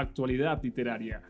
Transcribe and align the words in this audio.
actualidad 0.00 0.62
literaria, 0.62 1.22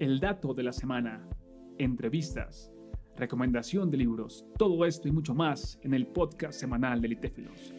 el 0.00 0.18
dato 0.18 0.54
de 0.54 0.64
la 0.64 0.72
semana, 0.72 1.28
entrevistas, 1.78 2.72
recomendación 3.16 3.90
de 3.90 3.98
libros, 3.98 4.44
todo 4.58 4.84
esto 4.84 5.08
y 5.08 5.12
mucho 5.12 5.34
más 5.34 5.78
en 5.82 5.94
el 5.94 6.06
podcast 6.08 6.58
semanal 6.58 7.00
de 7.00 7.08
Litéfilos. 7.08 7.74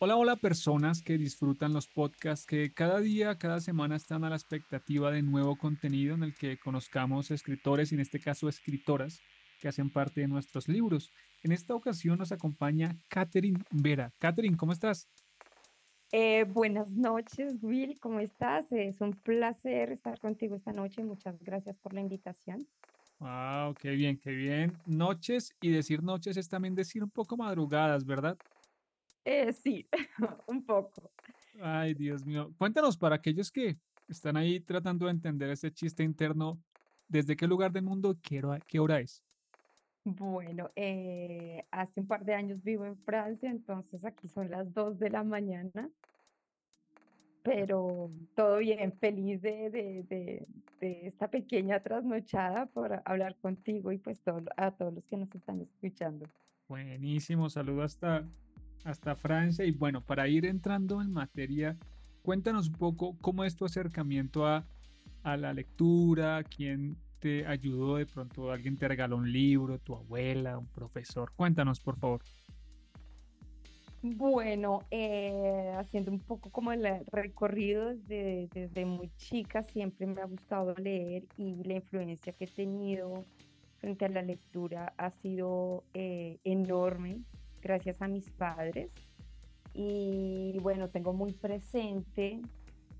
Hola, 0.00 0.16
hola 0.16 0.36
personas 0.36 1.02
que 1.02 1.16
disfrutan 1.16 1.72
los 1.72 1.86
podcasts 1.86 2.44
que 2.44 2.74
cada 2.74 3.00
día, 3.00 3.38
cada 3.38 3.60
semana 3.60 3.96
están 3.96 4.24
a 4.24 4.30
la 4.30 4.36
expectativa 4.36 5.10
de 5.10 5.22
nuevo 5.22 5.56
contenido 5.56 6.14
en 6.14 6.22
el 6.22 6.34
que 6.34 6.58
conozcamos 6.58 7.30
escritores 7.30 7.90
y 7.90 7.94
en 7.94 8.02
este 8.02 8.20
caso 8.20 8.48
escritoras 8.48 9.20
que 9.60 9.68
hacen 9.68 9.90
parte 9.90 10.20
de 10.20 10.28
nuestros 10.28 10.68
libros. 10.68 11.10
En 11.42 11.52
esta 11.52 11.74
ocasión 11.74 12.18
nos 12.18 12.32
acompaña 12.32 12.96
Catherine 13.08 13.62
Vera. 13.70 14.12
Catherine, 14.18 14.58
¿cómo 14.58 14.72
estás? 14.72 15.08
Eh, 16.12 16.44
buenas 16.44 16.88
noches, 16.90 17.56
Will, 17.62 17.98
¿cómo 17.98 18.20
estás? 18.20 18.70
Es 18.70 19.00
un 19.00 19.12
placer 19.12 19.90
estar 19.90 20.18
contigo 20.20 20.54
esta 20.54 20.72
noche. 20.72 21.02
Muchas 21.02 21.42
gracias 21.42 21.76
por 21.78 21.92
la 21.92 22.00
invitación. 22.00 22.66
Wow, 23.18 23.74
qué 23.74 23.90
bien, 23.90 24.18
qué 24.18 24.30
bien. 24.30 24.76
Noches 24.86 25.54
y 25.60 25.70
decir 25.70 26.02
noches 26.02 26.36
es 26.36 26.48
también 26.48 26.74
decir 26.74 27.02
un 27.02 27.10
poco 27.10 27.36
madrugadas, 27.36 28.04
¿verdad? 28.04 28.36
Eh, 29.24 29.52
sí, 29.52 29.88
un 30.46 30.64
poco. 30.64 31.10
Ay, 31.60 31.94
Dios 31.94 32.24
mío. 32.24 32.52
Cuéntanos 32.58 32.96
para 32.96 33.16
aquellos 33.16 33.50
que 33.50 33.78
están 34.08 34.36
ahí 34.36 34.60
tratando 34.60 35.06
de 35.06 35.12
entender 35.12 35.50
ese 35.50 35.72
chiste 35.72 36.02
interno, 36.02 36.60
¿desde 37.08 37.36
qué 37.36 37.46
lugar 37.46 37.72
del 37.72 37.84
mundo 37.84 38.16
qué 38.22 38.44
hora, 38.44 38.60
qué 38.60 38.78
hora 38.78 39.00
es? 39.00 39.22
Bueno, 40.04 40.70
eh, 40.76 41.64
hace 41.70 42.00
un 42.00 42.06
par 42.06 42.26
de 42.26 42.34
años 42.34 42.62
vivo 42.62 42.84
en 42.84 42.98
Francia, 42.98 43.50
entonces 43.50 44.04
aquí 44.04 44.28
son 44.28 44.50
las 44.50 44.72
2 44.74 44.98
de 44.98 45.08
la 45.08 45.24
mañana, 45.24 45.88
pero 47.42 48.10
todo 48.36 48.58
bien, 48.58 48.92
feliz 48.98 49.40
de, 49.40 49.70
de, 49.70 50.46
de, 50.80 51.06
esta 51.06 51.28
pequeña 51.28 51.80
trasnochada 51.80 52.66
por 52.66 53.00
hablar 53.06 53.36
contigo 53.36 53.92
y 53.92 53.98
pues 53.98 54.20
todo, 54.20 54.42
a 54.58 54.72
todos 54.72 54.92
los 54.92 55.04
que 55.06 55.16
nos 55.16 55.34
están 55.34 55.62
escuchando. 55.62 56.26
Buenísimo, 56.68 57.48
saludo 57.48 57.82
hasta, 57.82 58.28
hasta 58.84 59.16
Francia 59.16 59.64
y 59.64 59.70
bueno, 59.70 60.02
para 60.04 60.28
ir 60.28 60.44
entrando 60.44 61.00
en 61.00 61.10
materia, 61.10 61.78
cuéntanos 62.20 62.68
un 62.68 62.74
poco 62.74 63.16
cómo 63.22 63.42
es 63.44 63.56
tu 63.56 63.64
acercamiento 63.64 64.46
a, 64.46 64.66
a 65.22 65.38
la 65.38 65.54
lectura, 65.54 66.42
quién 66.44 66.98
te 67.20 67.46
ayudó 67.46 67.96
de 67.96 68.06
pronto, 68.06 68.50
alguien 68.50 68.76
te 68.76 68.88
regaló 68.88 69.16
un 69.16 69.30
libro, 69.30 69.78
tu 69.78 69.94
abuela, 69.94 70.58
un 70.58 70.66
profesor. 70.66 71.32
Cuéntanos, 71.34 71.80
por 71.80 71.96
favor. 71.98 72.22
Bueno, 74.02 74.80
eh, 74.90 75.72
haciendo 75.78 76.10
un 76.10 76.20
poco 76.20 76.50
como 76.50 76.72
el 76.72 76.86
recorrido 77.10 77.94
desde, 77.94 78.48
desde 78.52 78.84
muy 78.84 79.10
chica, 79.16 79.62
siempre 79.62 80.06
me 80.06 80.20
ha 80.20 80.26
gustado 80.26 80.74
leer 80.74 81.24
y 81.38 81.64
la 81.64 81.76
influencia 81.76 82.34
que 82.34 82.44
he 82.44 82.48
tenido 82.48 83.24
frente 83.78 84.04
a 84.04 84.08
la 84.08 84.20
lectura 84.20 84.92
ha 84.98 85.10
sido 85.10 85.84
eh, 85.94 86.38
enorme 86.44 87.22
gracias 87.62 88.02
a 88.02 88.08
mis 88.08 88.30
padres. 88.30 88.90
Y 89.72 90.58
bueno, 90.60 90.88
tengo 90.88 91.12
muy 91.12 91.32
presente 91.32 92.40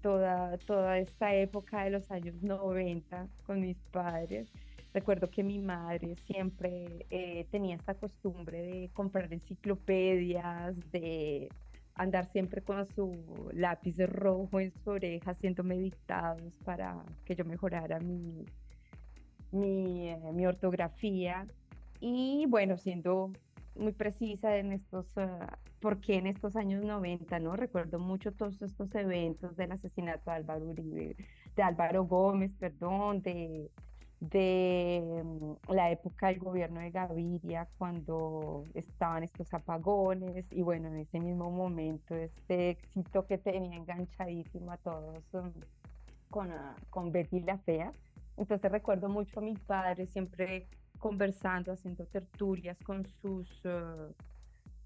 toda, 0.04 0.58
toda 0.58 0.98
esta 0.98 1.34
época 1.34 1.84
de 1.84 1.90
los 1.90 2.10
años 2.10 2.34
90 2.42 3.26
con 3.46 3.62
mis 3.62 3.78
padres. 3.90 4.52
Recuerdo 4.92 5.30
que 5.30 5.42
mi 5.42 5.58
madre 5.58 6.14
siempre 6.26 7.06
eh, 7.08 7.46
tenía 7.50 7.74
esta 7.74 7.94
costumbre 7.94 8.60
de 8.60 8.90
comprar 8.92 9.32
enciclopedias, 9.32 10.76
de 10.92 11.48
andar 11.94 12.26
siempre 12.26 12.60
con 12.60 12.84
su 12.84 13.16
lápiz 13.54 13.96
rojo 14.06 14.60
en 14.60 14.72
su 14.72 14.90
oreja 14.90 15.30
haciéndome 15.30 15.78
dictados 15.78 16.52
para 16.66 17.02
que 17.24 17.34
yo 17.34 17.46
mejorara 17.46 17.98
mi, 17.98 18.44
mi, 19.52 20.10
eh, 20.10 20.18
mi 20.34 20.44
ortografía. 20.44 21.46
Y 21.98 22.44
bueno, 22.46 22.76
siendo 22.76 23.32
muy 23.76 23.92
precisa 23.92 24.56
en 24.56 24.72
estos, 24.72 25.06
uh, 25.16 25.46
porque 25.80 26.16
en 26.16 26.26
estos 26.26 26.56
años 26.56 26.84
90, 26.84 27.38
¿no? 27.40 27.56
Recuerdo 27.56 27.98
mucho 27.98 28.32
todos 28.32 28.60
estos 28.62 28.94
eventos 28.94 29.56
del 29.56 29.72
asesinato 29.72 30.30
de 30.30 30.36
Álvaro 30.36 30.66
Uribe, 30.66 31.16
de 31.56 31.62
Álvaro 31.62 32.04
Gómez, 32.04 32.52
perdón, 32.58 33.22
de, 33.22 33.70
de 34.20 35.22
mm, 35.24 35.72
la 35.72 35.90
época 35.90 36.28
del 36.28 36.38
gobierno 36.38 36.80
de 36.80 36.90
Gaviria, 36.90 37.68
cuando 37.78 38.64
estaban 38.74 39.24
estos 39.24 39.52
apagones, 39.52 40.46
y 40.50 40.62
bueno, 40.62 40.88
en 40.88 40.98
ese 40.98 41.20
mismo 41.20 41.50
momento, 41.50 42.14
este 42.14 42.70
éxito 42.70 43.26
que 43.26 43.38
tenía 43.38 43.76
enganchadísimo 43.76 44.72
a 44.72 44.76
todos 44.78 45.22
um, 45.32 45.52
con, 46.30 46.50
uh, 46.50 46.74
con 46.90 47.12
Betty 47.12 47.40
la 47.40 47.58
Fea. 47.58 47.92
Entonces 48.36 48.70
recuerdo 48.70 49.08
mucho 49.08 49.38
a 49.38 49.42
mi 49.42 49.54
padre 49.54 50.06
siempre 50.06 50.66
conversando, 51.04 51.70
haciendo 51.70 52.06
tertulias 52.06 52.78
con 52.78 53.04
sus, 53.20 53.46
uh, 53.66 54.10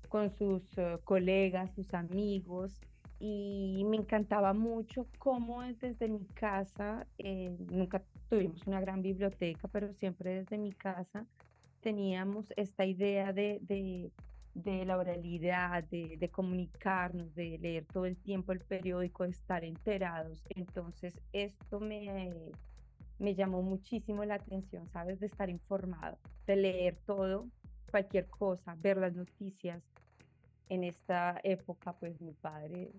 con 0.08 0.32
sus 0.36 0.64
uh, 0.76 0.98
colegas, 1.04 1.72
sus 1.76 1.94
amigos, 1.94 2.80
y 3.20 3.84
me 3.88 3.98
encantaba 3.98 4.52
mucho 4.52 5.06
cómo 5.20 5.62
desde 5.62 6.08
mi 6.08 6.24
casa, 6.34 7.06
eh, 7.18 7.56
nunca 7.70 8.02
tuvimos 8.28 8.66
una 8.66 8.80
gran 8.80 9.00
biblioteca, 9.00 9.68
pero 9.68 9.92
siempre 9.92 10.40
desde 10.40 10.58
mi 10.58 10.72
casa 10.72 11.24
teníamos 11.82 12.52
esta 12.56 12.84
idea 12.84 13.32
de, 13.32 13.60
de, 13.62 14.10
de 14.54 14.84
la 14.86 14.98
oralidad, 14.98 15.84
de, 15.84 16.16
de, 16.18 16.28
comunicarnos, 16.30 17.32
de 17.36 17.58
leer 17.58 17.84
todo 17.84 18.06
el 18.06 18.16
tiempo 18.16 18.50
el 18.50 18.58
periódico, 18.58 19.22
de 19.22 19.30
estar 19.30 19.62
enterados. 19.62 20.42
Entonces, 20.56 21.14
esto 21.32 21.78
me, 21.78 22.50
me 23.18 23.34
llamó 23.34 23.62
muchísimo 23.62 24.24
la 24.24 24.34
atención, 24.34 24.88
¿sabes? 24.88 25.20
De 25.20 25.26
estar 25.26 25.50
informado, 25.50 26.18
de 26.46 26.56
leer 26.56 26.96
todo, 27.04 27.48
cualquier 27.90 28.26
cosa, 28.28 28.76
ver 28.80 28.96
las 28.96 29.14
noticias. 29.14 29.82
En 30.68 30.84
esta 30.84 31.40
época, 31.44 31.94
pues 31.94 32.20
mi 32.20 32.34
padre 32.34 32.92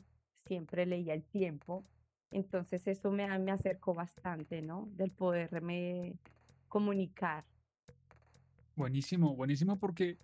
siempre 0.45 0.85
leía 0.85 1.13
el 1.13 1.23
tiempo, 1.23 1.85
entonces 2.31 2.87
eso 2.87 3.11
me, 3.11 3.37
me 3.39 3.51
acercó 3.51 3.93
bastante, 3.93 4.61
¿no? 4.61 4.89
Del 4.93 5.11
poderme 5.11 6.15
comunicar. 6.67 7.45
Buenísimo, 8.75 9.35
buenísimo 9.35 9.77
porque 9.77 10.17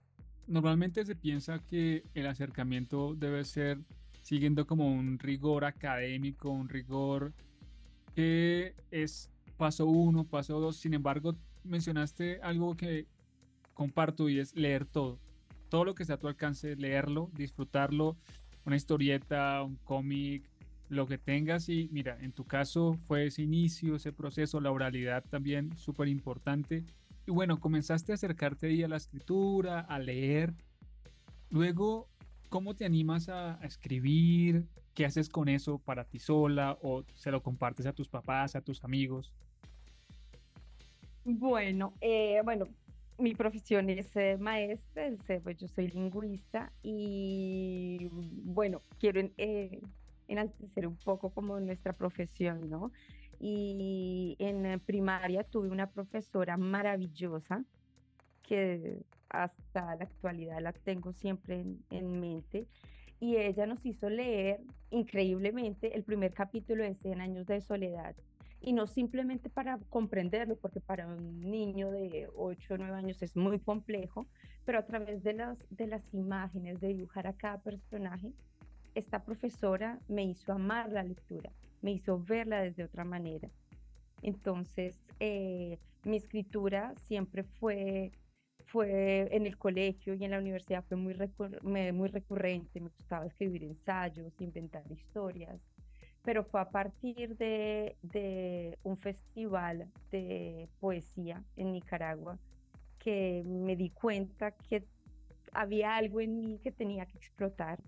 normalmente 0.47 1.05
se 1.05 1.15
piensa 1.15 1.59
que 1.59 2.03
el 2.13 2.27
acercamiento 2.27 3.15
debe 3.15 3.43
ser 3.43 3.79
siguiendo 4.21 4.65
como 4.65 4.87
un 4.87 5.19
rigor 5.19 5.65
académico, 5.65 6.49
un 6.49 6.69
rigor 6.69 7.33
que 8.15 8.73
es 8.91 9.29
paso 9.57 9.85
uno, 9.85 10.23
paso 10.25 10.59
dos. 10.59 10.77
Sin 10.77 10.93
embargo, 10.93 11.35
mencionaste 11.63 12.39
algo 12.41 12.75
que 12.75 13.07
comparto 13.73 14.29
y 14.29 14.39
es 14.39 14.55
leer 14.55 14.85
todo. 14.85 15.19
Todo 15.69 15.85
lo 15.85 15.95
que 15.95 16.03
está 16.03 16.15
a 16.15 16.19
tu 16.19 16.27
alcance, 16.27 16.75
leerlo, 16.75 17.29
disfrutarlo, 17.33 18.15
una 18.65 18.75
historieta, 18.75 19.61
un 19.63 19.75
cómic, 19.77 20.49
lo 20.89 21.07
que 21.07 21.17
tengas. 21.17 21.69
Y 21.69 21.89
mira, 21.91 22.17
en 22.21 22.31
tu 22.31 22.45
caso 22.45 22.97
fue 23.07 23.27
ese 23.27 23.41
inicio, 23.41 23.95
ese 23.95 24.11
proceso, 24.11 24.59
la 24.59 24.71
oralidad 24.71 25.23
también 25.29 25.75
súper 25.77 26.07
importante. 26.07 26.83
Y 27.27 27.31
bueno, 27.31 27.59
comenzaste 27.59 28.11
a 28.11 28.15
acercarte 28.15 28.67
ahí 28.67 28.83
a 28.83 28.87
la 28.87 28.97
escritura, 28.97 29.79
a 29.81 29.99
leer. 29.99 30.53
Luego, 31.49 32.07
¿cómo 32.49 32.75
te 32.75 32.85
animas 32.85 33.29
a, 33.29 33.59
a 33.61 33.65
escribir? 33.65 34.67
¿Qué 34.93 35.05
haces 35.05 35.27
con 35.27 35.49
eso 35.49 35.79
para 35.79 36.05
ti 36.05 36.19
sola 36.19 36.77
o 36.81 37.03
se 37.15 37.31
lo 37.31 37.43
compartes 37.43 37.85
a 37.85 37.93
tus 37.93 38.07
papás, 38.07 38.55
a 38.55 38.61
tus 38.61 38.83
amigos? 38.83 39.33
Bueno, 41.27 41.95
eh, 42.01 42.39
bueno, 42.43 42.67
mi 43.17 43.33
profesión 43.33 43.89
es 43.89 44.15
eh, 44.15 44.37
maestra, 44.39 45.09
pues 45.43 45.57
yo 45.57 45.67
soy 45.67 45.87
lingüista 45.87 46.71
y 46.83 48.09
bueno, 48.11 48.83
quiero 48.99 49.21
eh, 49.37 49.81
enaltecer 50.27 50.85
un 50.85 50.97
poco 50.97 51.31
como 51.31 51.59
nuestra 51.59 51.93
profesión, 51.93 52.69
¿no? 52.69 52.91
Y 53.39 54.35
en 54.37 54.79
primaria 54.81 55.43
tuve 55.43 55.69
una 55.69 55.89
profesora 55.89 56.57
maravillosa 56.57 57.65
que 58.43 59.01
hasta 59.29 59.95
la 59.95 60.03
actualidad 60.03 60.61
la 60.61 60.73
tengo 60.73 61.11
siempre 61.11 61.61
en, 61.61 61.83
en 61.89 62.19
mente 62.19 62.67
y 63.19 63.37
ella 63.37 63.65
nos 63.65 63.83
hizo 63.83 64.11
leer 64.11 64.61
increíblemente 64.91 65.95
el 65.97 66.03
primer 66.03 66.33
capítulo 66.33 66.83
de 66.83 66.93
100 66.93 67.19
años 67.19 67.47
de 67.47 67.61
soledad 67.61 68.15
y 68.65 68.73
no 68.73 68.87
simplemente 68.87 69.47
para 69.47 69.77
comprenderlo, 69.89 70.57
porque 70.57 70.81
para 70.81 71.05
un 71.07 71.39
niño 71.39 71.91
de 71.91 72.27
8 72.35 72.73
o 72.73 72.77
9 72.77 72.95
años 72.97 73.21
es 73.21 73.35
muy 73.35 73.59
complejo, 73.59 74.25
pero 74.65 74.79
a 74.79 74.85
través 74.87 75.23
de 75.23 75.33
las, 75.33 75.59
de 75.69 75.85
las 75.85 76.01
imágenes, 76.15 76.81
de 76.81 76.87
dibujar 76.87 77.27
a 77.27 77.33
cada 77.33 77.59
personaje, 77.59 78.33
esta 78.95 79.23
profesora 79.23 79.99
me 80.07 80.23
hizo 80.23 80.51
amar 80.51 80.91
la 80.91 81.03
lectura, 81.03 81.51
me 81.83 81.91
hizo 81.91 82.19
verla 82.19 82.61
desde 82.61 82.83
otra 82.83 83.05
manera. 83.05 83.49
Entonces, 84.23 84.99
eh, 85.19 85.77
mi 86.03 86.17
escritura 86.17 86.95
siempre 87.07 87.43
fue, 87.43 88.13
fue 88.65 89.27
en 89.35 89.45
el 89.45 89.59
colegio 89.59 90.15
y 90.15 90.25
en 90.25 90.31
la 90.31 90.39
universidad 90.39 90.83
fue 90.85 90.97
muy, 90.97 91.15
muy 91.61 92.07
recurrente, 92.09 92.81
me 92.81 92.89
gustaba 92.89 93.27
escribir 93.27 93.63
ensayos, 93.63 94.33
inventar 94.41 94.91
historias 94.91 95.61
pero 96.25 96.43
fue 96.43 96.59
a 96.59 96.69
partir 96.69 97.37
de, 97.37 97.95
de 98.01 98.77
un 98.83 98.97
festival 98.97 99.87
de 100.11 100.67
poesía 100.79 101.43
en 101.55 101.71
Nicaragua 101.71 102.39
que 102.97 103.43
me 103.45 103.75
di 103.75 103.91
cuenta 103.91 104.51
que 104.51 104.83
había 105.53 105.95
algo 105.95 106.19
en 106.19 106.39
mí 106.39 106.59
que 106.63 106.71
tenía 106.71 107.05
que 107.05 107.17
explotar. 107.17 107.79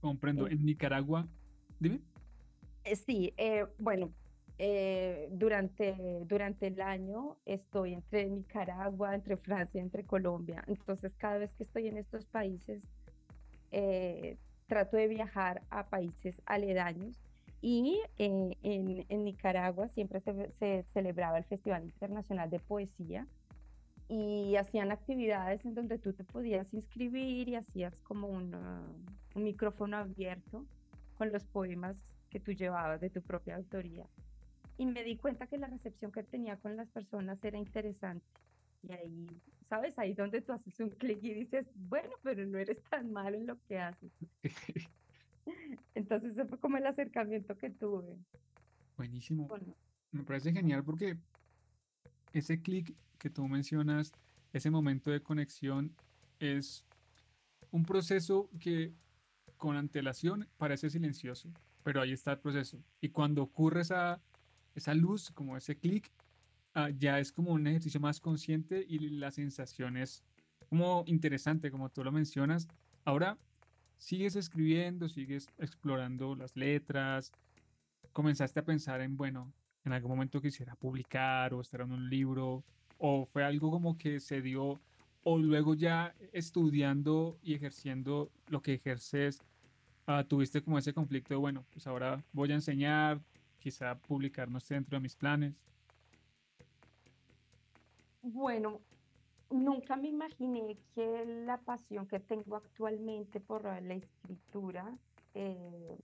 Comprendo, 0.00 0.48
en 0.48 0.64
Nicaragua, 0.64 1.26
dime. 1.78 2.00
Eh, 2.84 2.96
sí, 2.96 3.32
eh, 3.36 3.66
bueno, 3.78 4.12
eh, 4.58 5.28
durante, 5.30 6.24
durante 6.26 6.66
el 6.66 6.80
año 6.80 7.36
estoy 7.44 7.94
entre 7.94 8.26
Nicaragua, 8.28 9.14
entre 9.14 9.36
Francia, 9.36 9.80
entre 9.80 10.04
Colombia. 10.04 10.64
Entonces, 10.66 11.14
cada 11.16 11.38
vez 11.38 11.52
que 11.54 11.62
estoy 11.62 11.86
en 11.86 11.96
estos 11.98 12.26
países, 12.26 12.82
trato 14.66 14.96
de 14.96 15.08
viajar 15.08 15.62
a 15.70 15.86
países 15.86 16.40
aledaños. 16.46 17.18
Y 17.62 18.00
en, 18.18 18.56
en, 18.62 19.24
Nicaragua 19.24 19.88
siempre 19.88 20.20
se, 20.20 20.84
celebraba 20.92 21.38
el 21.38 21.44
Festival 21.44 21.84
Internacional 21.84 22.50
de 22.50 22.60
Poesía 22.60 23.26
y 24.08 24.54
hacían 24.56 24.92
actividades 24.92 25.64
en 25.64 25.74
donde 25.74 25.98
tú 25.98 26.12
te 26.12 26.22
podías 26.22 26.72
inscribir 26.74 27.48
y 27.48 27.56
hacías 27.56 28.00
como 28.02 28.28
un 28.28 28.54
micrófono 29.34 29.96
abierto 29.96 30.64
con 31.16 31.32
los 31.32 31.44
poemas 31.44 31.96
que 32.30 32.38
tú 32.38 32.52
llevabas 32.52 33.00
de 33.00 33.10
tu 33.10 33.22
propia 33.22 33.56
autoría. 33.56 34.06
Y 34.78 34.86
me 34.86 35.02
di 35.02 35.16
cuenta 35.16 35.46
que 35.46 35.58
la 35.58 35.66
recepción 35.66 36.12
que 36.12 36.22
tenía 36.22 36.56
con 36.58 36.76
las 36.76 36.88
personas 36.90 37.42
era 37.42 37.58
interesante. 37.58 38.26
Y 38.88 38.92
ahí, 38.92 39.26
¿sabes? 39.68 39.98
Ahí 39.98 40.14
donde 40.14 40.40
tú 40.42 40.52
haces 40.52 40.78
un 40.80 40.90
clic 40.90 41.18
y 41.22 41.34
dices, 41.34 41.66
bueno, 41.74 42.10
pero 42.22 42.46
no 42.46 42.58
eres 42.58 42.82
tan 42.84 43.12
malo 43.12 43.36
en 43.36 43.46
lo 43.46 43.58
que 43.62 43.78
haces. 43.78 44.12
Entonces, 45.94 46.32
ese 46.32 46.44
fue 46.44 46.58
como 46.58 46.76
el 46.76 46.86
acercamiento 46.86 47.56
que 47.56 47.70
tuve. 47.70 48.16
Buenísimo. 48.96 49.48
Me 50.12 50.22
parece 50.22 50.52
genial 50.52 50.84
porque 50.84 51.16
ese 52.32 52.60
clic 52.60 52.94
que 53.18 53.30
tú 53.30 53.46
mencionas, 53.48 54.12
ese 54.52 54.70
momento 54.70 55.10
de 55.10 55.20
conexión, 55.20 55.94
es 56.38 56.84
un 57.70 57.84
proceso 57.84 58.48
que 58.60 58.92
con 59.56 59.76
antelación 59.76 60.48
parece 60.56 60.90
silencioso, 60.90 61.50
pero 61.82 62.00
ahí 62.00 62.12
está 62.12 62.32
el 62.32 62.38
proceso. 62.38 62.82
Y 63.00 63.08
cuando 63.10 63.42
ocurre 63.42 63.80
esa, 63.82 64.20
esa 64.74 64.94
luz, 64.94 65.30
como 65.30 65.56
ese 65.56 65.76
clic, 65.76 66.10
ah, 66.76 66.90
ya 66.90 67.18
es 67.18 67.32
como 67.32 67.52
un 67.52 67.66
ejercicio 67.66 67.98
más 67.98 68.20
consciente 68.20 68.84
y 68.86 68.98
la 68.98 69.30
sensación 69.30 69.96
es 69.96 70.22
como 70.68 71.02
interesante, 71.06 71.70
como 71.70 71.88
tú 71.88 72.04
lo 72.04 72.12
mencionas. 72.12 72.68
Ahora 73.04 73.38
sigues 73.98 74.36
escribiendo, 74.36 75.08
sigues 75.08 75.48
explorando 75.58 76.36
las 76.36 76.54
letras, 76.54 77.32
comenzaste 78.12 78.60
a 78.60 78.64
pensar 78.64 79.00
en, 79.00 79.16
bueno, 79.16 79.52
en 79.84 79.92
algún 79.92 80.10
momento 80.10 80.40
quisiera 80.40 80.76
publicar 80.76 81.54
o 81.54 81.60
estar 81.60 81.80
en 81.80 81.92
un 81.92 82.10
libro, 82.10 82.62
o 82.98 83.26
fue 83.26 83.44
algo 83.44 83.70
como 83.70 83.96
que 83.96 84.20
se 84.20 84.42
dio, 84.42 84.80
o 85.22 85.38
luego 85.38 85.74
ya 85.74 86.14
estudiando 86.32 87.38
y 87.42 87.54
ejerciendo 87.54 88.30
lo 88.48 88.60
que 88.62 88.74
ejerces, 88.74 89.40
uh, 90.08 90.24
tuviste 90.24 90.62
como 90.62 90.78
ese 90.78 90.92
conflicto 90.92 91.34
de, 91.34 91.38
bueno, 91.38 91.64
pues 91.72 91.86
ahora 91.86 92.22
voy 92.32 92.52
a 92.52 92.54
enseñar, 92.54 93.20
quizá 93.58 93.98
publicar 93.98 94.50
no 94.50 94.58
esté 94.58 94.74
dentro 94.74 94.96
de 94.96 95.00
mis 95.00 95.16
planes. 95.16 95.54
Bueno, 98.28 98.80
nunca 99.50 99.94
me 99.94 100.08
imaginé 100.08 100.76
que 100.96 101.24
la 101.46 101.58
pasión 101.58 102.08
que 102.08 102.18
tengo 102.18 102.56
actualmente 102.56 103.38
por 103.38 103.62
la 103.62 103.94
escritura 103.94 104.98
eh, 105.34 105.96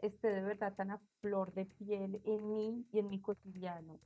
esté 0.00 0.28
de 0.28 0.40
verdad 0.40 0.72
tan 0.74 0.90
a 0.90 0.98
flor 1.20 1.52
de 1.52 1.66
piel 1.66 2.18
en 2.24 2.54
mí 2.54 2.86
y 2.94 2.98
en 2.98 3.10
mi 3.10 3.20
cotidiano. 3.20 4.00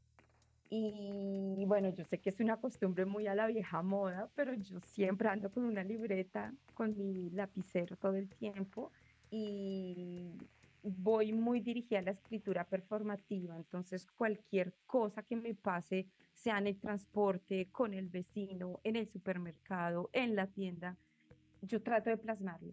Y 0.69 1.65
bueno, 1.65 1.91
yo 1.91 2.05
sé 2.05 2.19
que 2.19 2.31
es 2.31 2.41
una 2.41 2.57
costumbre 2.57 3.05
muy 3.05 3.29
a 3.29 3.37
la 3.37 3.47
vieja 3.47 3.83
moda, 3.83 4.29
pero 4.35 4.53
yo 4.55 4.81
siempre 4.81 5.29
ando 5.29 5.53
con 5.53 5.63
una 5.65 5.85
libreta, 5.85 6.53
con 6.75 6.97
mi 6.97 7.31
lapicero 7.31 7.97
todo 7.97 8.17
el 8.17 8.29
tiempo 8.31 8.91
y 9.31 10.33
voy 10.83 11.33
muy 11.33 11.61
dirigida 11.61 11.99
a 12.01 12.03
la 12.03 12.11
escritura 12.13 12.65
performativa. 12.65 13.57
Entonces, 13.57 14.07
cualquier 14.07 14.75
cosa 14.87 15.23
que 15.23 15.37
me 15.37 15.55
pase, 15.55 16.07
sea 16.35 16.59
en 16.59 16.69
el 16.69 16.79
transporte, 16.79 17.69
con 17.71 17.95
el 17.95 18.09
vecino, 18.09 18.81
en 18.85 18.97
el 18.97 19.09
supermercado, 19.09 20.11
en 20.13 20.35
la 20.37 20.47
tienda, 20.47 20.97
yo 21.63 21.83
trato 21.83 22.11
de 22.11 22.17
plasmarlo 22.17 22.73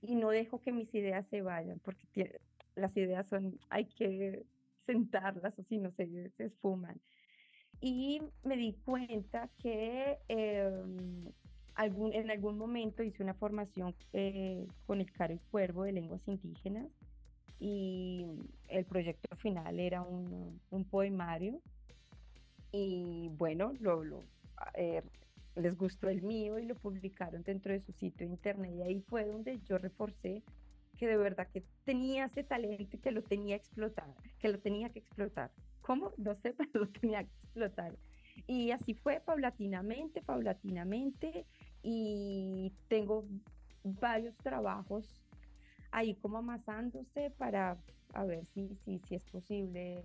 y 0.00 0.14
no 0.14 0.30
dejo 0.30 0.60
que 0.60 0.72
mis 0.72 0.94
ideas 0.94 1.26
se 1.28 1.42
vayan, 1.42 1.80
porque 1.80 2.40
las 2.76 2.96
ideas 2.96 3.26
son, 3.26 3.58
hay 3.70 3.86
que 3.86 4.44
sentarlas 4.84 5.58
o 5.58 5.64
si 5.64 5.78
no 5.78 5.90
se, 5.90 6.30
se 6.30 6.44
esfuman. 6.44 7.00
Y 7.80 8.22
me 8.44 8.56
di 8.56 8.74
cuenta 8.84 9.50
que 9.58 10.18
em, 10.28 11.32
algún, 11.74 12.12
en 12.14 12.30
algún 12.30 12.56
momento 12.56 13.02
hice 13.02 13.22
una 13.22 13.34
formación 13.34 13.94
eh, 14.12 14.66
con 14.86 15.00
el 15.00 15.10
Caro 15.12 15.34
y 15.34 15.38
Cuervo 15.50 15.84
de 15.84 15.92
lenguas 15.92 16.26
indígenas 16.26 16.88
y 17.58 18.26
el 18.68 18.84
proyecto 18.84 19.34
final 19.36 19.78
era 19.78 20.02
un, 20.02 20.60
un 20.70 20.84
poemario 20.84 21.60
y 22.72 23.30
bueno, 23.36 23.72
lo, 23.80 24.04
lo 24.04 24.24
eh, 24.74 25.02
les 25.54 25.76
gustó 25.76 26.08
el 26.08 26.22
mío 26.22 26.58
y 26.58 26.66
lo 26.66 26.74
publicaron 26.74 27.42
dentro 27.42 27.72
de 27.72 27.80
su 27.80 27.92
sitio 27.92 28.26
de 28.26 28.32
internet 28.32 28.72
y 28.74 28.82
ahí 28.82 29.00
fue 29.00 29.24
donde 29.24 29.58
yo 29.64 29.78
reforcé 29.78 30.42
que 30.96 31.06
de 31.06 31.16
verdad 31.16 31.48
que 31.48 31.62
tenía 31.84 32.26
ese 32.26 32.42
talento 32.42 32.96
y 32.96 33.00
que 33.00 33.10
lo 33.10 33.22
tenía 33.22 33.58
que 33.58 33.64
explotar, 33.64 34.14
que 34.38 34.48
lo 34.48 34.58
tenía 34.58 34.88
que 34.90 34.98
explotar. 34.98 35.50
¿Cómo? 35.82 36.12
No 36.16 36.34
sé, 36.34 36.52
pero 36.58 36.70
lo 36.74 36.88
tenía 36.88 37.22
que 37.22 37.30
explotar. 37.42 37.96
Y 38.46 38.70
así 38.70 38.94
fue 38.94 39.20
paulatinamente, 39.20 40.20
paulatinamente, 40.22 41.46
y 41.82 42.72
tengo 42.88 43.24
varios 43.84 44.36
trabajos 44.38 45.25
ahí 45.96 46.14
como 46.14 46.36
amasándose 46.36 47.30
para 47.38 47.78
a 48.12 48.24
ver 48.24 48.44
si, 48.44 48.76
si, 48.84 48.98
si 48.98 49.14
es 49.14 49.24
posible 49.24 50.02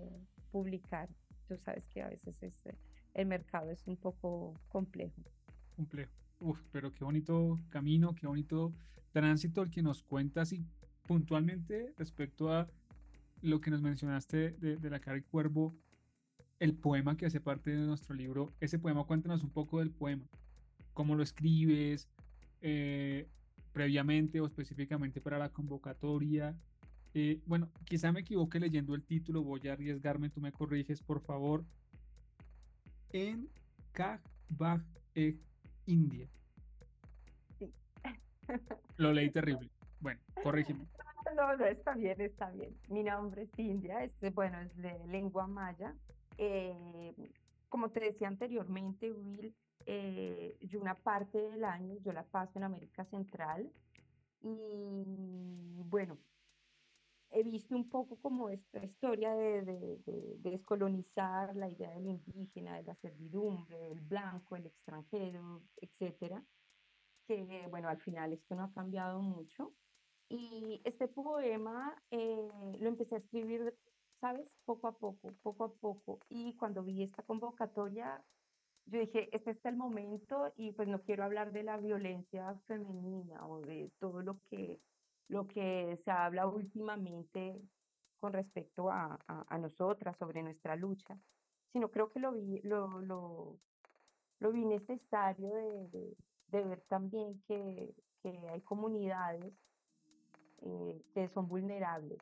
publicar. 0.50 1.10
Tú 1.50 1.58
sabes 1.58 1.86
que 1.90 2.02
a 2.02 2.08
veces 2.08 2.42
es, 2.42 2.64
el 3.14 3.26
mercado 3.26 3.70
es 3.70 3.86
un 3.88 3.98
poco 3.98 4.54
complejo. 4.70 5.22
Complejo. 5.76 6.14
Uf, 6.40 6.62
pero 6.72 6.94
qué 6.94 7.04
bonito 7.04 7.60
camino, 7.70 8.16
qué 8.16 8.26
bonito 8.26 8.74
tránsito 9.12 9.62
el 9.64 9.70
que 9.70 9.84
nos 9.84 10.02
cuentas 10.02 10.54
y 10.54 10.66
puntualmente 11.06 11.94
respecto 11.98 12.54
a 12.54 12.70
lo 13.42 13.60
que 13.60 13.70
nos 13.70 13.82
mencionaste 13.82 14.52
de, 14.52 14.90
la 14.90 15.02
cara 15.02 15.18
y 15.18 15.24
cuervo, 15.24 15.76
el 16.60 16.74
poema 16.74 17.18
que 17.18 17.26
hace 17.26 17.42
parte 17.42 17.72
de 17.72 17.86
nuestro 17.86 18.16
libro, 18.16 18.54
ese 18.62 18.80
poema, 18.80 19.04
cuéntanos 19.04 19.44
un 19.44 19.50
poco 19.50 19.80
del 19.80 19.92
poema, 19.92 20.26
cómo 20.94 21.16
lo 21.16 21.24
escribes, 21.24 22.08
eh, 22.62 23.28
previamente 23.74 24.40
o 24.40 24.46
específicamente 24.46 25.22
para 25.22 25.38
la 25.38 25.50
convocatoria. 25.50 26.56
Eh, 27.14 27.42
bueno, 27.46 27.70
quizá 27.86 28.12
me 28.12 28.22
equivoque 28.22 28.60
leyendo 28.60 28.96
el 28.96 29.04
título, 29.04 29.44
voy 29.44 29.68
a 29.68 29.74
arriesgarme, 29.74 30.30
tú 30.30 30.42
me 30.42 30.52
corriges, 30.52 31.02
por 31.02 31.22
favor. 31.22 31.66
En 33.10 33.50
Kajbag 33.92 34.84
India. 35.86 36.30
Lo 38.98 39.12
leí 39.12 39.30
terrible. 39.30 39.70
Bueno, 40.00 40.20
corrígeme. 40.44 40.86
No, 41.36 41.56
no, 41.56 41.66
está 41.66 41.94
bien, 41.94 42.20
está 42.20 42.50
bien. 42.50 42.76
Mi 42.90 43.04
nombre 43.04 43.44
es 43.44 43.58
India, 43.58 44.04
es, 44.04 44.34
bueno, 44.34 44.60
es 44.60 44.76
de 44.76 45.00
lengua 45.08 45.48
maya. 45.48 45.96
Eh, 46.38 47.14
como 47.70 47.90
te 47.90 48.02
decía 48.02 48.28
anteriormente, 48.28 49.12
Will, 49.14 49.56
eh, 49.94 50.58
yo 50.62 50.80
una 50.80 50.96
parte 50.96 51.38
del 51.38 51.66
año 51.66 51.98
yo 52.00 52.14
la 52.14 52.24
paso 52.24 52.54
en 52.58 52.64
América 52.64 53.04
Central 53.04 53.70
y 54.42 55.84
bueno, 55.84 56.18
he 57.30 57.44
visto 57.44 57.76
un 57.76 57.90
poco 57.90 58.16
como 58.22 58.50
esta 58.50 58.82
historia 58.86 59.34
de, 59.36 59.64
de, 59.64 59.98
de, 60.06 60.38
descolonizar 60.38 61.54
la 61.58 61.68
idea 61.68 61.92
del 61.92 62.08
indígena, 62.08 62.78
de 62.78 62.84
la 62.84 62.96
servidumbre, 62.96 63.92
el 63.92 64.00
blanco, 64.00 64.56
el 64.56 64.68
extranjero, 64.68 65.62
etcétera, 65.76 66.42
que 67.28 67.68
bueno, 67.70 67.90
al 67.90 68.00
final 68.00 68.32
esto 68.32 68.56
no 68.56 68.64
ha 68.64 68.74
cambiado 68.74 69.22
mucho. 69.22 69.74
Y 70.30 70.82
este 70.86 71.10
poema 71.10 72.02
eh, 72.12 72.78
lo 72.80 72.88
empecé 72.88 73.16
a 73.16 73.18
escribir, 73.18 73.78
¿sabes? 74.22 74.48
Poco 74.64 74.88
a 74.88 74.98
poco, 74.98 75.34
poco 75.42 75.66
a 75.66 75.74
poco. 75.74 76.20
Y 76.30 76.56
cuando 76.56 76.82
vi 76.82 77.04
esta 77.04 77.24
convocatoria, 77.24 78.24
yo 78.86 79.00
dije, 79.00 79.30
este 79.36 79.52
es 79.52 79.66
el 79.66 79.76
momento 79.76 80.52
y 80.58 80.72
pues 80.74 80.88
no 80.88 81.02
quiero 81.02 81.24
hablar 81.24 81.52
de 81.52 81.64
la 81.64 81.78
violencia 81.78 82.56
femenina 82.68 83.48
o 83.48 83.62
de 83.62 83.92
todo 84.00 84.22
lo 84.22 84.40
que, 84.50 84.80
lo 85.28 85.48
que 85.48 85.98
se 86.04 86.12
habla 86.12 86.48
últimamente 86.48 87.62
con 88.20 88.34
respecto 88.34 88.92
a, 88.92 89.18
a, 89.28 89.58
nosotras, 89.58 90.16
sobre 90.18 90.44
nuestra 90.44 90.76
lucha, 90.76 91.18
sino 91.72 91.90
creo 91.90 92.12
que 92.12 92.20
lo 92.20 92.34
vi, 92.34 92.62
lo, 92.62 93.02
lo, 93.02 93.58
lo 94.40 94.52
vi 94.52 94.64
necesario 94.64 95.50
de, 95.50 96.16
de, 96.52 96.64
ver 96.64 96.82
también 96.82 97.42
que, 97.48 97.96
que 98.22 98.30
hay 98.50 98.62
comunidades 98.62 99.54
eh, 100.62 101.02
que 101.16 101.28
son 101.30 101.48
vulnerables. 101.48 102.20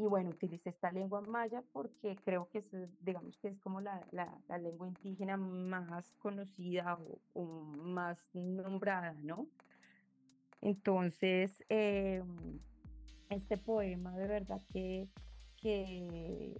Y 0.00 0.06
bueno, 0.06 0.30
utilicé 0.30 0.70
esta 0.70 0.90
lengua 0.90 1.20
maya 1.20 1.62
porque 1.74 2.16
creo 2.24 2.48
que 2.48 2.60
es, 2.60 3.04
digamos 3.04 3.36
que 3.36 3.48
es 3.48 3.58
como 3.58 3.82
la, 3.82 4.02
la, 4.12 4.56
lengua 4.56 4.88
indígena 4.88 5.36
más 5.36 6.10
conocida 6.20 6.98
o, 7.34 7.44
más 7.44 8.16
nombrada, 8.32 9.12
¿no? 9.22 9.46
Entonces, 10.62 11.62
em, 11.68 12.58
este 13.28 13.58
poema 13.58 14.16
de 14.16 14.26
verdad 14.26 14.62
que, 14.72 15.06
que, 15.58 16.56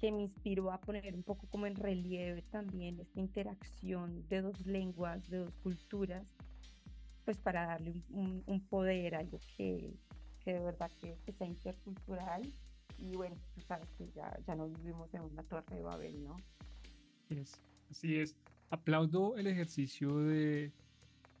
que 0.00 0.10
me 0.10 0.22
inspiró 0.22 0.72
a 0.72 0.80
poner 0.80 1.14
un 1.14 1.22
poco 1.22 1.46
como 1.48 1.66
en 1.66 1.76
relieve 1.76 2.40
también 2.40 3.00
esta 3.00 3.20
interacción 3.20 4.26
de 4.28 4.40
dos 4.40 4.64
lenguas, 4.64 5.28
de 5.28 5.40
dos 5.40 5.54
culturas, 5.62 6.26
pues 7.26 7.36
para 7.36 7.66
darle 7.66 8.02
un, 8.08 8.66
poder 8.70 9.14
a 9.14 9.18
algo 9.18 9.40
que, 9.58 9.92
que 10.42 10.54
de 10.54 10.60
verdad 10.60 10.90
que, 11.02 11.18
que, 11.26 11.34
sea 11.34 11.46
intercultural. 11.46 12.50
Y 12.98 13.16
bueno, 13.16 13.36
tú 13.54 13.60
sabes 13.60 13.88
que 13.96 14.08
ya, 14.10 14.36
ya 14.46 14.54
no 14.54 14.68
vivimos 14.68 15.12
en 15.14 15.22
una 15.22 15.42
torre 15.44 15.76
de 15.76 15.82
Babel, 15.82 16.24
¿no? 16.24 16.36
Así 17.24 17.38
es, 17.38 17.60
así 17.90 18.16
es. 18.16 18.36
Aplaudo 18.70 19.36
el 19.36 19.46
ejercicio 19.46 20.18
de 20.18 20.72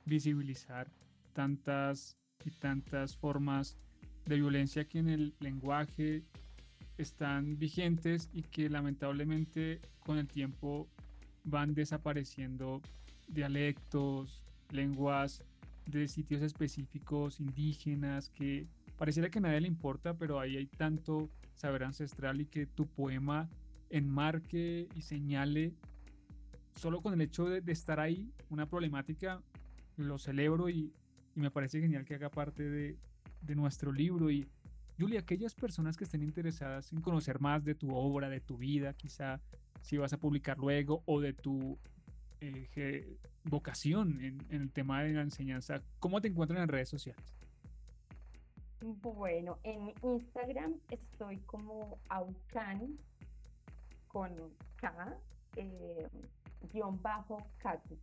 visibilizar 0.04 0.90
tantas 1.32 2.16
y 2.44 2.50
tantas 2.50 3.16
formas 3.16 3.76
de 4.24 4.36
violencia 4.36 4.86
que 4.86 4.98
en 4.98 5.08
el 5.08 5.34
lenguaje 5.40 6.22
están 6.96 7.58
vigentes 7.58 8.28
y 8.32 8.42
que 8.42 8.68
lamentablemente 8.68 9.80
con 10.00 10.18
el 10.18 10.26
tiempo 10.26 10.88
van 11.44 11.74
desapareciendo 11.74 12.82
dialectos, 13.28 14.42
lenguas 14.70 15.44
de 15.86 16.08
sitios 16.08 16.42
específicos 16.42 17.40
indígenas 17.40 18.30
que 18.30 18.66
pareciera 18.96 19.30
que 19.30 19.38
a 19.38 19.42
nadie 19.42 19.60
le 19.60 19.68
importa, 19.68 20.14
pero 20.14 20.40
ahí 20.40 20.56
hay 20.56 20.66
tanto 20.66 21.30
saber 21.58 21.84
ancestral 21.84 22.40
y 22.40 22.46
que 22.46 22.66
tu 22.66 22.86
poema 22.86 23.50
enmarque 23.90 24.88
y 24.94 25.02
señale 25.02 25.74
solo 26.74 27.02
con 27.02 27.12
el 27.12 27.20
hecho 27.20 27.46
de, 27.46 27.72
estar 27.72 28.00
ahí 28.00 28.32
una 28.48 28.66
problemática 28.66 29.42
lo 29.96 30.18
celebro 30.18 30.68
y, 30.70 30.92
me 31.34 31.52
parece 31.52 31.80
genial 31.80 32.04
que 32.04 32.16
haga 32.16 32.30
parte 32.30 32.68
de, 32.68 32.96
nuestro 33.54 33.92
libro 33.92 34.30
y 34.30 34.48
Julia, 34.98 35.20
aquellas 35.20 35.54
personas 35.54 35.96
que 35.96 36.02
estén 36.02 36.22
interesadas 36.22 36.92
en 36.92 37.00
conocer 37.00 37.38
más 37.38 37.64
de 37.64 37.76
tu 37.76 37.94
obra, 37.94 38.28
de 38.28 38.40
tu 38.40 38.58
vida, 38.58 38.92
quizá 38.94 39.40
si 39.80 39.96
vas 39.96 40.12
a 40.12 40.18
publicar 40.18 40.58
luego, 40.58 41.04
o 41.06 41.20
de 41.20 41.32
tu 41.32 41.78
eh, 42.40 43.16
vocación 43.44 44.20
en, 44.20 44.44
el 44.50 44.72
tema 44.72 45.02
de 45.04 45.12
la 45.12 45.22
enseñanza, 45.22 45.80
¿cómo 46.00 46.20
te 46.20 46.26
encuentran 46.26 46.60
en 46.62 46.68
redes 46.68 46.88
sociales? 46.88 47.37
Bueno, 48.80 49.58
en 49.64 49.92
Instagram 50.02 50.74
estoy 50.90 51.38
como 51.38 51.98
Aucan 52.08 52.96
con 54.06 54.32
K, 54.76 55.18
eh, 55.56 56.08
guion 56.72 57.00
bajo 57.02 57.38
Katu. 57.58 57.98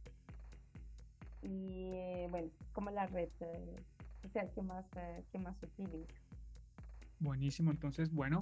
Y 1.42 1.92
eh, 1.94 2.28
bueno, 2.30 2.50
como 2.74 2.92
la 2.92 3.06
red 3.08 3.30
social 4.22 4.52
que 4.54 4.62
más, 4.62 4.86
que 5.32 5.40
más 5.40 5.56
utilizo. 5.64 6.14
Buenísimo, 7.20 7.72
entonces, 7.72 8.12
bueno, 8.12 8.42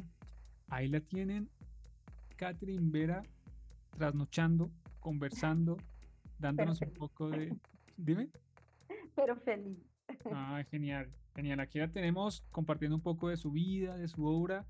ahí 0.70 0.88
la 0.88 1.02
tienen. 1.02 1.50
Catherine 2.36 2.90
Vera 2.90 3.22
trasnochando, 3.92 4.72
conversando, 5.00 5.78
dándonos 6.40 6.82
un 6.82 6.94
poco 6.94 7.30
de... 7.30 7.56
Dime. 7.96 8.30
Pero 9.16 9.36
feliz. 9.38 9.78
Ah, 10.32 10.64
genial, 10.72 11.08
genial. 11.36 11.60
Aquí 11.60 11.80
la 11.80 11.88
tenemos 11.88 12.44
compartiendo 12.52 12.96
un 12.96 13.02
poco 13.02 13.30
de 13.30 13.38
su 13.38 13.52
vida, 13.52 13.98
de 13.98 14.08
su 14.08 14.26
obra. 14.26 14.66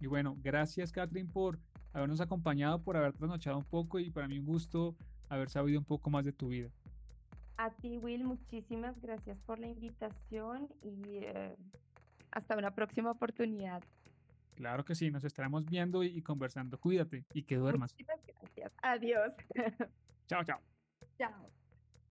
Y 0.00 0.06
bueno, 0.06 0.36
gracias 0.42 0.92
Catherine 0.92 1.30
por 1.32 1.58
habernos 1.92 2.20
acompañado, 2.20 2.82
por 2.82 2.96
haber 2.96 3.12
trasnochado 3.14 3.58
un 3.58 3.64
poco 3.64 3.98
y 3.98 4.10
para 4.10 4.28
mí 4.28 4.38
un 4.38 4.46
gusto 4.46 4.94
haber 5.28 5.48
sabido 5.48 5.78
un 5.78 5.84
poco 5.84 6.10
más 6.10 6.24
de 6.24 6.32
tu 6.32 6.48
vida. 6.48 6.70
A 7.56 7.70
ti, 7.70 7.96
Will, 7.96 8.24
muchísimas 8.24 9.00
gracias 9.00 9.38
por 9.46 9.58
la 9.58 9.66
invitación 9.66 10.68
y 10.82 11.20
eh, 11.22 11.56
hasta 12.30 12.56
una 12.56 12.74
próxima 12.74 13.10
oportunidad. 13.10 13.82
Claro 14.56 14.84
que 14.84 14.94
sí, 14.94 15.10
nos 15.10 15.24
estaremos 15.24 15.64
viendo 15.66 16.02
y, 16.02 16.22
conversando. 16.22 16.78
Cuídate 16.78 17.24
y 17.32 17.42
que 17.42 17.56
duermas. 17.56 17.94
Muchas 17.98 18.20
gracias. 18.26 18.72
Adiós. 18.82 19.34
Chao, 20.26 20.44
chao. 20.44 20.60
Chao. 21.18 21.55